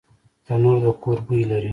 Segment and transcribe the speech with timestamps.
[0.45, 1.69] تنور د کور بوی لري